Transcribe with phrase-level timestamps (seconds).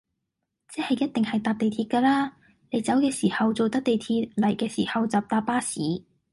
[0.73, 2.35] 即係一定係搭地鐵㗎啦，
[2.71, 5.79] 你走嘅時候做得地鐵，嚟嘅時候就搭巴士